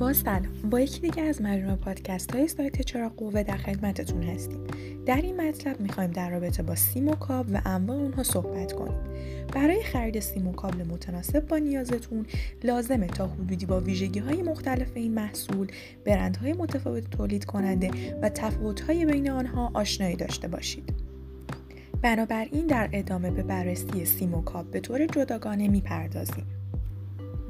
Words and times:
با 0.00 0.12
سلام. 0.12 0.70
با 0.70 0.80
یکی 0.80 1.00
دیگه 1.00 1.22
از 1.22 1.42
مجموعه 1.42 1.76
پادکست 1.76 2.34
های 2.34 2.48
سایت 2.48 2.82
چرا 2.82 3.08
قوه 3.08 3.42
در 3.42 3.56
خدمتتون 3.56 4.22
هستیم. 4.22 4.60
در 5.06 5.16
این 5.16 5.40
مطلب 5.40 5.80
می‌خوایم 5.80 6.10
در 6.10 6.30
رابطه 6.30 6.62
با 6.62 6.74
سیم 6.74 7.08
و 7.08 7.14
کابل 7.14 7.56
و 7.56 7.60
انواع 7.64 7.96
اونها 7.96 8.22
صحبت 8.22 8.72
کنیم. 8.72 8.98
برای 9.54 9.82
خرید 9.82 10.20
سیم 10.20 10.48
و 10.48 10.52
کابل 10.52 10.84
متناسب 10.84 11.46
با 11.46 11.58
نیازتون 11.58 12.26
لازمه 12.64 13.06
تا 13.06 13.26
حدودی 13.26 13.66
با 13.66 13.80
ویژگی 13.80 14.18
های 14.18 14.42
مختلف 14.42 14.88
این 14.94 15.14
محصول 15.14 15.66
برندهای 16.04 16.52
متفاوت 16.52 17.10
تولید 17.10 17.44
کننده 17.44 17.90
و 18.22 18.28
تفاوت 18.28 18.80
های 18.80 19.04
بین 19.04 19.30
آنها 19.30 19.70
آشنایی 19.74 20.16
داشته 20.16 20.48
باشید. 20.48 20.92
بنابراین 22.02 22.66
در 22.66 22.88
ادامه 22.92 23.30
به 23.30 23.42
بررسی 23.42 24.04
سیم 24.04 24.34
و 24.34 24.42
کابل 24.42 24.70
به 24.70 24.80
طور 24.80 25.06
جداگانه 25.06 25.68
می‌پردازیم. 25.68 26.59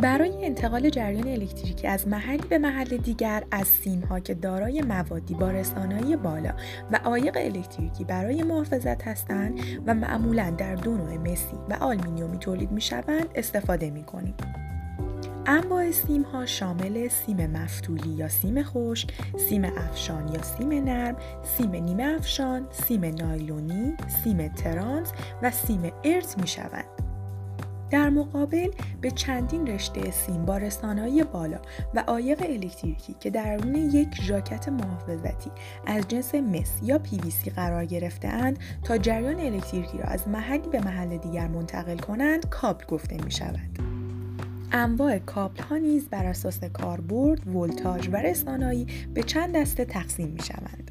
برای 0.01 0.45
انتقال 0.45 0.91
جریان 0.91 1.29
الکتریکی 1.29 1.87
از 1.87 2.09
محلی 2.09 2.49
به 2.49 2.59
محل 2.59 2.97
دیگر 2.97 3.45
از 3.51 3.67
سیم 3.67 4.01
ها 4.01 4.21
که 4.21 4.35
دارای 4.35 4.83
موادی 4.83 5.35
با 5.35 5.51
رسانایی 5.51 6.17
بالا 6.17 6.53
و 6.93 7.01
عایق 7.05 7.37
الکتریکی 7.37 8.05
برای 8.05 8.43
محافظت 8.43 9.03
هستند 9.03 9.61
و 9.87 9.95
معمولا 9.95 10.51
در 10.51 10.75
دو 10.75 10.97
نوع 10.97 11.17
مسی 11.17 11.57
و 11.71 11.75
آلمینیومی 11.75 12.39
تولید 12.39 12.73
می 12.73 12.81
شوند 12.81 13.29
استفاده 13.35 13.91
می 13.91 14.05
کنیم. 14.05 14.35
انواع 15.47 15.91
سیم 15.91 16.23
ها 16.23 16.47
شامل 16.47 17.09
سیم 17.09 17.47
مفتولی 17.47 18.11
یا 18.11 18.29
سیم 18.29 18.63
خشک، 18.63 19.09
سیم 19.49 19.65
افشان 19.65 20.29
یا 20.29 20.43
سیم 20.43 20.73
نرم، 20.73 21.17
سیم 21.57 21.71
نیمه 21.71 22.05
افشان، 22.05 22.67
سیم 22.71 23.05
نایلونی، 23.05 23.95
سیم 24.25 24.49
ترانس 24.49 25.13
و 25.43 25.51
سیم 25.51 25.93
ارت 26.05 26.39
می 26.41 26.47
شوند. 26.47 27.10
در 27.91 28.11
مقابل 28.11 28.71
به 29.01 29.11
چندین 29.11 29.67
رشته 29.67 30.11
سیم 30.11 30.45
با 30.45 30.57
رسانه‌های 30.59 31.25
بالا 31.25 31.59
و 31.95 32.05
عایق 32.07 32.43
الکتریکی 32.43 33.17
که 33.21 33.31
درون 33.31 33.75
یک 33.75 34.23
ژاکت 34.23 34.69
محافظتی 34.69 35.51
از 35.87 36.09
جنس 36.09 36.35
مس 36.35 36.71
یا 36.83 37.01
PVC 37.05 37.49
قرار 37.57 37.85
گرفتهاند 37.85 38.59
تا 38.85 38.99
جریان 38.99 39.41
الکتریکی 39.41 39.99
را 39.99 40.05
از 40.05 40.29
محلی 40.29 40.69
به 40.69 40.81
محل 40.81 41.17
دیگر 41.17 41.49
منتقل 41.49 41.97
کنند 41.97 42.49
کابل 42.49 42.85
گفته 42.85 43.25
می 43.25 43.31
شود. 43.31 43.79
انواع 44.73 45.19
کابل 45.19 45.63
ها 45.63 45.77
نیز 45.77 46.09
بر 46.09 46.27
اساس 46.27 46.65
کاربرد، 46.65 47.57
ولتاژ 47.57 48.09
و 48.13 48.17
رسانایی 48.17 48.87
به 49.15 49.23
چند 49.23 49.57
دسته 49.57 49.85
تقسیم 49.85 50.29
می 50.29 50.43
شوند. 50.43 50.90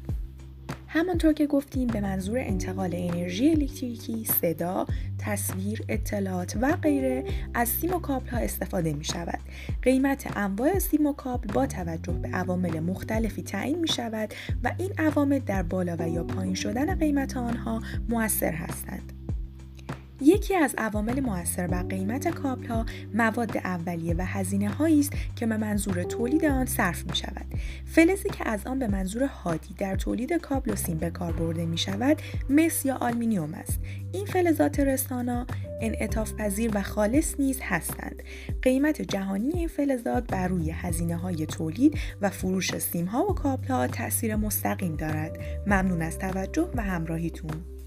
همانطور 0.92 1.32
که 1.32 1.46
گفتیم 1.46 1.86
به 1.86 2.00
منظور 2.00 2.38
انتقال 2.38 2.90
انرژی 2.94 3.50
الکتریکی، 3.50 4.24
صدا، 4.24 4.86
تصویر، 5.18 5.84
اطلاعات 5.88 6.58
و 6.60 6.76
غیره 6.76 7.24
از 7.54 7.68
سیم 7.68 7.94
و 7.94 7.98
کابل 7.98 8.28
ها 8.28 8.38
استفاده 8.38 8.92
می 8.92 9.04
شود. 9.04 9.38
قیمت 9.82 10.36
انواع 10.36 10.78
سیم 10.78 11.06
و 11.06 11.12
کابل 11.12 11.52
با 11.52 11.66
توجه 11.66 12.12
به 12.12 12.28
عوامل 12.28 12.80
مختلفی 12.80 13.42
تعیین 13.42 13.78
می 13.78 13.88
شود 13.88 14.34
و 14.64 14.72
این 14.78 14.92
عوامل 14.98 15.38
در 15.38 15.62
بالا 15.62 15.96
و 15.98 16.08
یا 16.08 16.24
پایین 16.24 16.54
شدن 16.54 16.94
قیمت 16.94 17.36
آنها 17.36 17.82
مؤثر 18.08 18.52
هستند. 18.52 19.19
یکی 20.20 20.56
از 20.56 20.74
عوامل 20.78 21.20
موثر 21.20 21.66
بر 21.66 21.82
قیمت 21.82 22.28
کابل 22.28 22.66
ها 22.66 22.86
مواد 23.14 23.56
اولیه 23.56 24.14
و 24.18 24.24
هزینه 24.24 24.68
هایی 24.68 25.00
است 25.00 25.12
که 25.36 25.46
به 25.46 25.56
منظور 25.56 26.02
تولید 26.02 26.44
آن 26.44 26.66
صرف 26.66 27.04
می 27.06 27.16
شود. 27.16 27.46
فلزی 27.86 28.28
که 28.28 28.48
از 28.48 28.66
آن 28.66 28.78
به 28.78 28.88
منظور 28.88 29.22
هادی 29.22 29.74
در 29.78 29.96
تولید 29.96 30.32
کابل 30.32 30.72
و 30.72 30.76
سیم 30.76 30.98
به 30.98 31.10
کار 31.10 31.32
برده 31.32 31.66
می 31.66 31.78
شود 31.78 32.22
مس 32.50 32.84
یا 32.84 32.96
آلمینیوم 32.96 33.54
است. 33.54 33.78
این 34.12 34.26
فلزات 34.26 34.80
رسانا 34.80 35.46
انعطاف 35.80 36.32
پذیر 36.32 36.70
و 36.74 36.82
خالص 36.82 37.34
نیز 37.38 37.58
هستند. 37.62 38.22
قیمت 38.62 39.02
جهانی 39.02 39.50
این 39.50 39.68
فلزات 39.68 40.24
بر 40.26 40.48
روی 40.48 40.70
هزینه 40.70 41.16
های 41.16 41.46
تولید 41.46 41.98
و 42.20 42.30
فروش 42.30 42.78
سیم 42.78 43.06
ها 43.06 43.24
و 43.24 43.34
کابل 43.34 43.68
ها 43.68 43.86
تاثیر 43.86 44.36
مستقیم 44.36 44.96
دارد. 44.96 45.38
ممنون 45.66 46.02
از 46.02 46.18
توجه 46.18 46.68
و 46.74 46.82
همراهیتون. 46.82 47.79